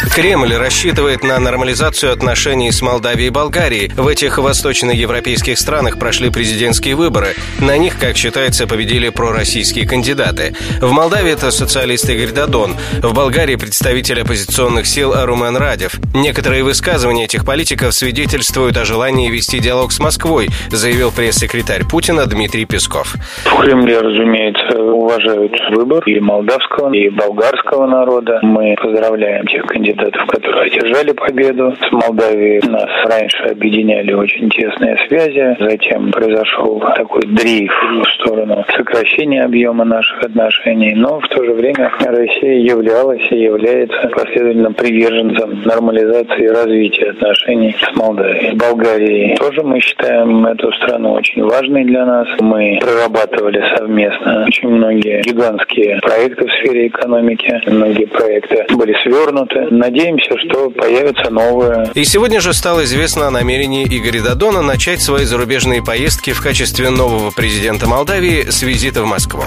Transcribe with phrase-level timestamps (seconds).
[0.00, 3.92] Кремль рассчитывает на нормализацию отношений с Молдавией и Болгарией.
[3.96, 7.34] В этих восточноевропейских странах прошли президентские выборы.
[7.60, 10.54] На них, как считается, победили пророссийские кандидаты.
[10.80, 12.76] В Молдавии это социалист Игорь Дадон.
[13.02, 15.98] В Болгарии представитель оппозиционных сил Румен Радев.
[16.14, 22.64] Некоторые высказывания этих политиков свидетельствуют о желании вести диалог с Москвой, заявил пресс-секретарь Путина Дмитрий
[22.66, 23.14] Песков.
[23.44, 28.40] В Кремле, разумеется, уважают выбор и молдавского, и болгарского народа.
[28.42, 31.74] Мы поздравляем тех кандидатов, кандидатов, которые одержали победу.
[31.80, 35.56] С Молдавией нас раньше объединяли очень тесные связи.
[35.60, 40.94] Затем произошел такой дрейф в сторону сокращения объема наших отношений.
[40.94, 47.76] Но в то же время Россия являлась и является последовательно приверженцем нормализации и развития отношений
[47.78, 48.54] с Молдавией.
[48.56, 52.28] Болгарией тоже мы считаем эту страну очень важной для нас.
[52.40, 57.60] Мы прорабатывали совместно очень многие гигантские проекты в сфере экономики.
[57.66, 59.66] Многие проекты были свернуты.
[59.76, 61.90] Надеемся, что появятся новые.
[61.94, 66.88] И сегодня же стало известно о намерении Игоря Дадона начать свои зарубежные поездки в качестве
[66.88, 69.42] нового президента Молдавии с визита в Москву.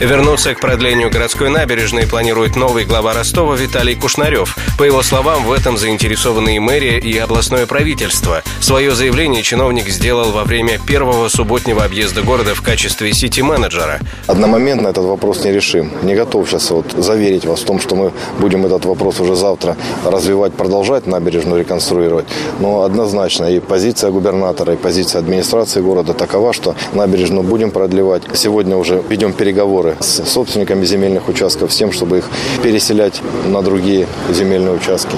[0.00, 4.56] Вернуться к продлению городской набережной планирует новый глава Ростова Виталий Кушнарев.
[4.78, 8.44] По его словам, в этом заинтересованы и мэрия, и областное правительство.
[8.60, 13.98] Свое заявление чиновник сделал во время первого субботнего объезда города в качестве сити-менеджера.
[14.28, 15.90] Одномоментно этот вопрос не решим.
[16.02, 19.76] Не готов сейчас вот заверить вас в том, что мы будем этот вопрос уже завтра
[20.04, 22.26] развивать, продолжать набережную реконструировать.
[22.60, 28.22] Но однозначно и позиция губернатора, и позиция администрации города такова, что набережную будем продлевать.
[28.34, 32.24] Сегодня уже ведем переговоры переговоры с собственниками земельных участков с тем, чтобы их
[32.62, 35.14] переселять на другие земельные участки.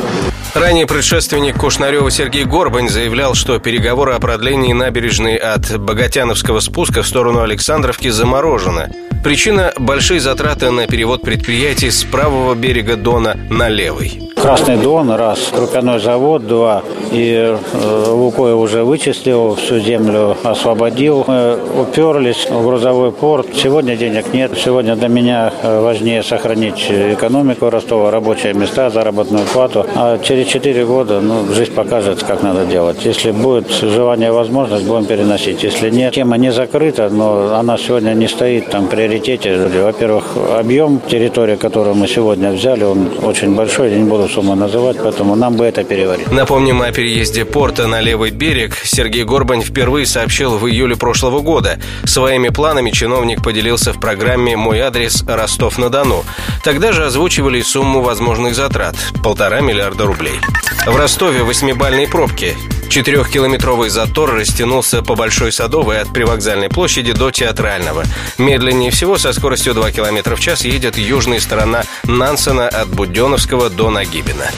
[0.54, 7.06] Ранее предшественник Кушнарева Сергей Горбань заявлял, что переговоры о продлении набережной от Богатяновского спуска в
[7.06, 8.92] сторону Александровки заморожены.
[9.22, 14.29] Причина– большие затраты на перевод предприятий с правого берега Дона на левый.
[14.42, 21.24] Красный Дон, раз, крупяной завод, два, и э, Лукойл уже вычислил, всю землю освободил.
[21.26, 23.48] Мы уперлись в грузовой порт.
[23.54, 24.52] Сегодня денег нет.
[24.56, 29.84] Сегодня для меня э, важнее сохранить экономику Ростова, рабочие места, заработную плату.
[29.94, 33.04] А через четыре года ну, жизнь покажет, как надо делать.
[33.04, 35.62] Если будет желание возможность, будем переносить.
[35.62, 39.68] Если нет, тема не закрыта, но она сегодня не стоит там в приоритете.
[39.82, 40.24] Во-первых,
[40.56, 43.90] объем территории, которую мы сегодня взяли, он очень большой.
[43.90, 46.30] Я не буду сумму называть, поэтому нам бы это переварить.
[46.30, 48.74] Напомним о переезде порта на левый берег.
[48.82, 51.78] Сергей Горбань впервые сообщил в июле прошлого года.
[52.04, 56.24] Своими планами чиновник поделился в программе «Мой адрес Ростов-на-Дону».
[56.64, 60.40] Тогда же озвучивали сумму возможных затрат– полтора миллиарда рублей.
[60.86, 62.56] В Ростове восьмибальные пробки.
[62.90, 68.02] Четырехкилометровый затор растянулся по Большой Садовой от привокзальной площади до Театрального.
[68.36, 73.90] Медленнее всего со скоростью 2 км в час едет южная сторона Нансена от Буденновского до
[73.90, 74.50] Нагибина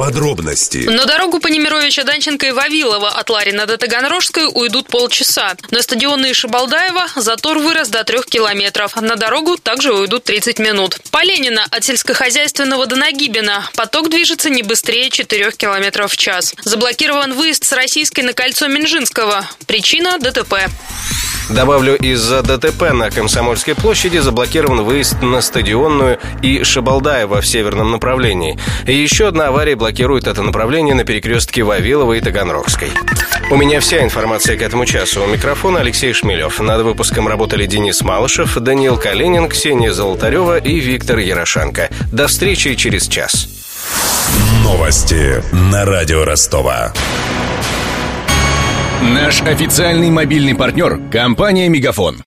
[0.00, 0.78] подробности.
[0.78, 5.56] На дорогу по Немировича Данченко и Вавилова от Ларина до Таганрожской уйдут полчаса.
[5.70, 8.96] На стадионы Шибалдаева затор вырос до трех километров.
[8.96, 10.96] На дорогу также уйдут 30 минут.
[11.10, 16.54] По Ленина от сельскохозяйственного до Нагибина поток движется не быстрее 4 километров в час.
[16.64, 19.46] Заблокирован выезд с Российской на кольцо Минжинского.
[19.66, 20.54] Причина– ДТП.
[21.50, 28.56] Добавлю, из-за ДТП на Комсомольской площади заблокирован выезд на Стадионную и Шабалдаева в северном направлении.
[28.86, 32.90] И еще одна авария блокирует это направление на перекрестке Вавилова и Таганрогской.
[33.50, 35.24] У меня вся информация к этому часу.
[35.24, 36.60] У микрофона Алексей Шмелев.
[36.60, 41.90] Над выпуском работали Денис Малышев, Даниил Калинин, Ксения Золотарева и Виктор Ярошенко.
[42.12, 43.48] До встречи через час.
[44.62, 46.92] Новости на радио Ростова.
[49.02, 52.18] Наш официальный мобильный партнер– компания «Мегафон».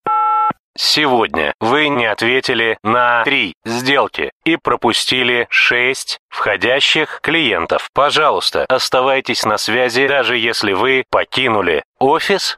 [0.76, 7.90] Сегодня вы не ответили на три сделки и пропустили шесть входящих клиентов.
[7.94, 12.58] Пожалуйста, оставайтесь на связи, даже если вы покинули офис